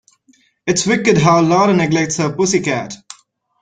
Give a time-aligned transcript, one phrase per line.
[0.65, 2.95] It's wicked how Lara neglects her pussy cat.